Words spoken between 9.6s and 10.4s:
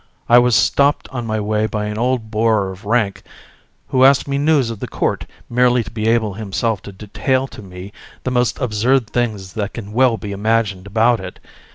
can well be